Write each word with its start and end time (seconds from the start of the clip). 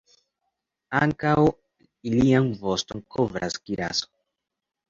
Ankaŭ 0.99 1.33
ilian 2.13 2.49
voston 2.63 3.07
kovras 3.17 3.63
kiraso. 3.69 4.11